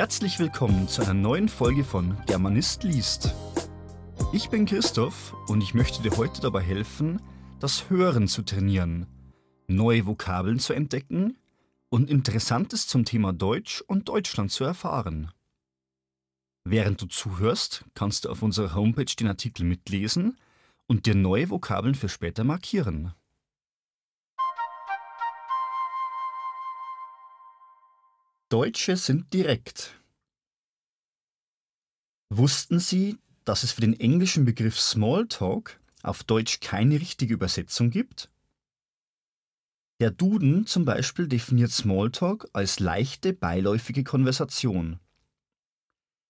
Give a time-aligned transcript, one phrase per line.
[0.00, 3.34] Herzlich willkommen zu einer neuen Folge von Germanist liest.
[4.32, 7.20] Ich bin Christoph und ich möchte dir heute dabei helfen,
[7.58, 9.06] das Hören zu trainieren,
[9.68, 11.36] neue Vokabeln zu entdecken
[11.90, 15.32] und Interessantes zum Thema Deutsch und Deutschland zu erfahren.
[16.64, 20.38] Während du zuhörst, kannst du auf unserer Homepage den Artikel mitlesen
[20.86, 23.12] und dir neue Vokabeln für später markieren.
[28.50, 29.96] Deutsche sind direkt.
[32.30, 38.28] Wussten Sie, dass es für den englischen Begriff Smalltalk auf Deutsch keine richtige Übersetzung gibt?
[40.00, 44.98] Der Duden zum Beispiel definiert Smalltalk als leichte, beiläufige Konversation.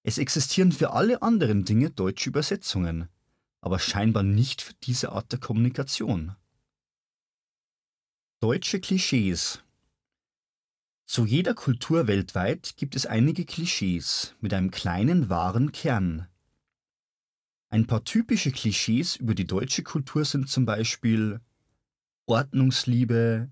[0.03, 3.09] Es existieren für alle anderen Dinge deutsche Übersetzungen,
[3.63, 6.37] aber scheinbar nicht für diese Art der Kommunikation.
[8.41, 9.63] Deutsche Klischees
[11.11, 16.29] zu jeder Kultur weltweit gibt es einige Klischees mit einem kleinen wahren Kern.
[17.69, 21.41] Ein paar typische Klischees über die deutsche Kultur sind zum Beispiel
[22.27, 23.51] Ordnungsliebe,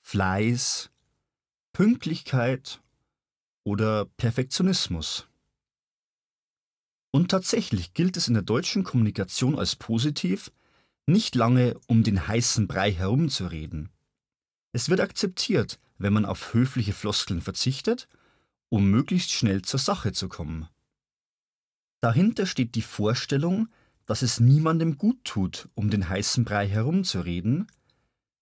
[0.00, 0.88] Fleiß,
[1.74, 2.80] Pünktlichkeit
[3.62, 5.28] oder Perfektionismus.
[7.10, 10.50] Und tatsächlich gilt es in der deutschen Kommunikation als positiv,
[11.04, 13.90] nicht lange um den heißen Brei herumzureden.
[14.72, 18.08] Es wird akzeptiert, wenn man auf höfliche Floskeln verzichtet,
[18.68, 20.68] um möglichst schnell zur Sache zu kommen.
[22.00, 23.68] Dahinter steht die Vorstellung,
[24.04, 27.66] dass es niemandem gut tut, um den heißen Brei herumzureden,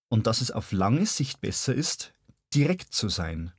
[0.09, 2.13] und dass es auf lange Sicht besser ist,
[2.55, 3.53] direkt zu sein.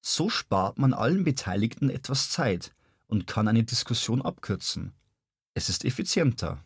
[0.00, 2.74] So spart man allen Beteiligten etwas Zeit
[3.06, 4.92] und kann eine Diskussion abkürzen.
[5.54, 6.64] Es ist effizienter.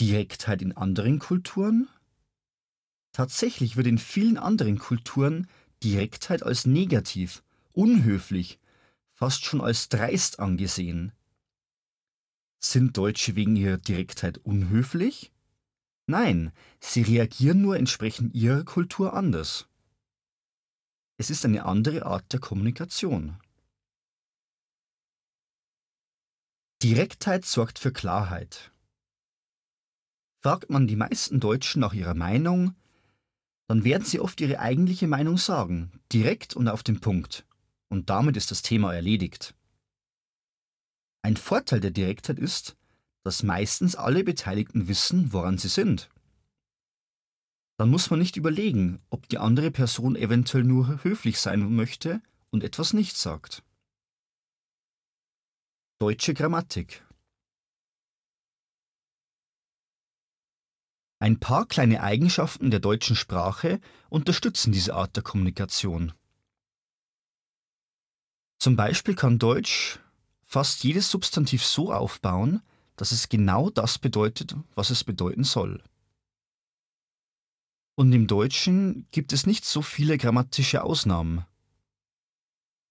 [0.00, 1.88] Direktheit in anderen Kulturen
[3.14, 5.46] Tatsächlich wird in vielen anderen Kulturen
[5.84, 8.58] Direktheit als negativ, unhöflich,
[9.12, 11.12] fast schon als dreist angesehen.
[12.58, 15.32] Sind Deutsche wegen ihrer Direktheit unhöflich?
[16.06, 19.68] Nein, sie reagieren nur entsprechend ihrer Kultur anders.
[21.16, 23.38] Es ist eine andere Art der Kommunikation.
[26.82, 28.72] Direktheit sorgt für Klarheit.
[30.40, 32.74] Fragt man die meisten Deutschen nach ihrer Meinung,
[33.66, 37.46] dann werden sie oft ihre eigentliche Meinung sagen, direkt und auf den Punkt.
[37.88, 39.54] Und damit ist das Thema erledigt.
[41.22, 42.76] Ein Vorteil der Direktheit ist,
[43.24, 46.10] dass meistens alle Beteiligten wissen, woran sie sind.
[47.78, 52.20] Dann muss man nicht überlegen, ob die andere Person eventuell nur höflich sein möchte
[52.50, 53.64] und etwas nicht sagt.
[55.98, 57.03] Deutsche Grammatik
[61.18, 63.80] Ein paar kleine Eigenschaften der deutschen Sprache
[64.10, 66.12] unterstützen diese Art der Kommunikation.
[68.58, 69.98] Zum Beispiel kann Deutsch
[70.42, 72.62] fast jedes Substantiv so aufbauen,
[72.96, 75.82] dass es genau das bedeutet, was es bedeuten soll.
[77.96, 81.44] Und im Deutschen gibt es nicht so viele grammatische Ausnahmen.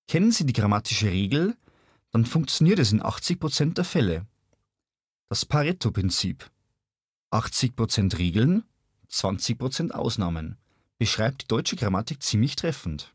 [0.07, 1.57] Kennen Sie die grammatische Regel,
[2.12, 4.28] dann funktioniert es in 80% der Fälle.
[5.29, 6.50] Das Pareto-Prinzip.
[7.33, 8.63] 80% Regeln,
[9.09, 10.57] 20% Ausnahmen
[10.99, 13.13] beschreibt die deutsche Grammatik ziemlich treffend.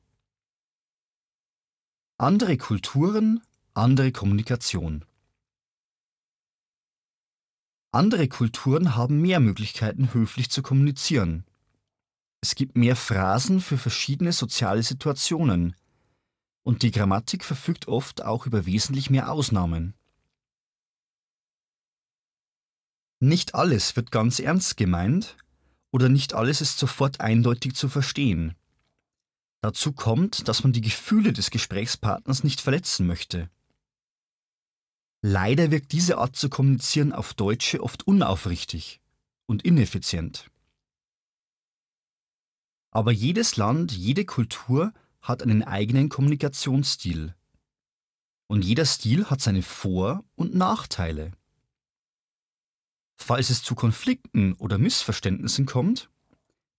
[2.19, 3.41] Andere Kulturen,
[3.75, 5.05] andere Kommunikation.
[7.93, 11.45] Andere Kulturen haben mehr Möglichkeiten, höflich zu kommunizieren.
[12.41, 15.75] Es gibt mehr Phrasen für verschiedene soziale Situationen.
[16.65, 19.95] Und die Grammatik verfügt oft auch über wesentlich mehr Ausnahmen.
[23.21, 25.37] Nicht alles wird ganz ernst gemeint
[25.91, 28.55] oder nicht alles ist sofort eindeutig zu verstehen.
[29.61, 33.51] Dazu kommt, dass man die Gefühle des Gesprächspartners nicht verletzen möchte.
[35.21, 39.01] Leider wirkt diese Art zu kommunizieren auf Deutsche oft unaufrichtig
[39.47, 40.49] und ineffizient.
[42.93, 47.35] Aber jedes Land, jede Kultur hat einen eigenen Kommunikationsstil.
[48.47, 51.33] Und jeder Stil hat seine Vor- und Nachteile.
[53.19, 56.09] Falls es zu Konflikten oder Missverständnissen kommt,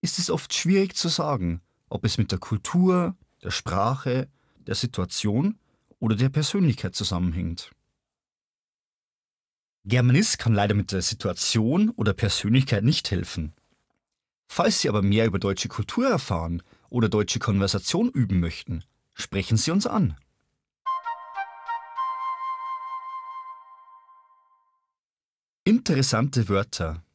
[0.02, 4.30] ist es oft schwierig zu sagen, ob es mit der Kultur, der Sprache,
[4.66, 5.60] der Situation
[6.00, 7.72] oder der Persönlichkeit zusammenhängt.
[9.86, 13.54] Germanist kann leider mit der Situation oder Persönlichkeit nicht helfen.
[14.48, 18.84] Falls Sie aber mehr über deutsche Kultur erfahren oder deutsche Konversation üben möchten,
[19.14, 20.16] sprechen Sie uns an.
[25.70, 27.06] Interessante Wörter.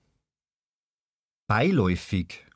[1.48, 2.46] Beiläufig.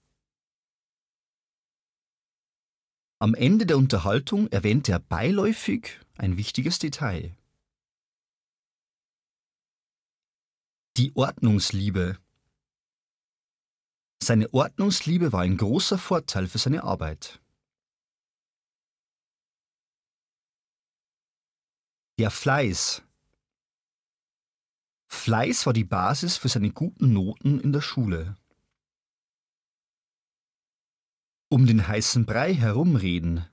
[3.20, 7.36] Am Ende der Unterhaltung erwähnte er beiläufig ein wichtiges Detail.
[10.98, 12.16] Die Ordnungsliebe.
[14.22, 17.42] Seine Ordnungsliebe war ein großer Vorteil für seine Arbeit.
[22.20, 23.02] Der Fleiß.
[25.08, 28.36] Fleiß war die Basis für seine guten Noten in der Schule.
[31.50, 33.46] Um den heißen Brei herumreden.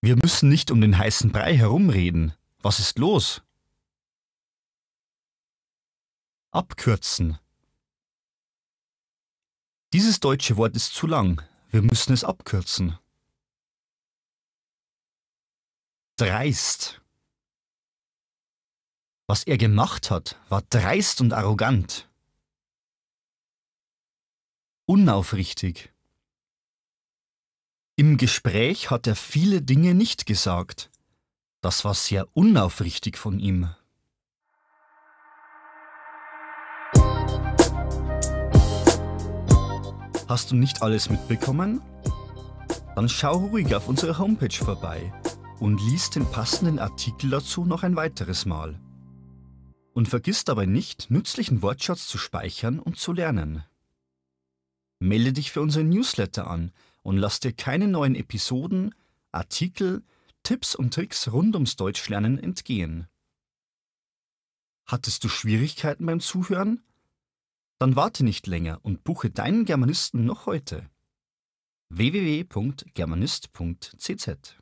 [0.00, 2.34] Wir müssen nicht um den heißen Brei herumreden.
[2.58, 3.42] Was ist los?
[6.50, 7.38] Abkürzen.
[9.92, 11.42] Dieses deutsche Wort ist zu lang.
[11.70, 12.98] Wir müssen es abkürzen.
[16.16, 17.00] Dreist.
[19.28, 22.08] Was er gemacht hat, war dreist und arrogant.
[24.86, 25.92] Unaufrichtig.
[27.96, 30.90] Im Gespräch hat er viele Dinge nicht gesagt.
[31.60, 33.74] Das war sehr unaufrichtig von ihm.
[40.28, 41.80] Hast du nicht alles mitbekommen?
[42.94, 45.12] Dann schau ruhig auf unserer Homepage vorbei
[45.58, 48.78] und lies den passenden Artikel dazu noch ein weiteres Mal.
[49.96, 53.64] Und vergiss dabei nicht, nützlichen Wortschatz zu speichern und zu lernen.
[54.98, 56.70] Melde dich für unseren Newsletter an
[57.02, 58.94] und lass dir keine neuen Episoden,
[59.32, 60.04] Artikel,
[60.42, 63.08] Tipps und Tricks rund ums Deutschlernen entgehen.
[64.84, 66.82] Hattest du Schwierigkeiten beim Zuhören?
[67.78, 70.90] Dann warte nicht länger und buche deinen Germanisten noch heute.
[71.88, 74.56] www.germanist.cz